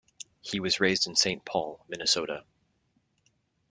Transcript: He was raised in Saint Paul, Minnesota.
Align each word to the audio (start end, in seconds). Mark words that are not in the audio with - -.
He 0.41 0.59
was 0.59 0.79
raised 0.79 1.05
in 1.05 1.15
Saint 1.15 1.45
Paul, 1.45 1.85
Minnesota. 1.87 2.43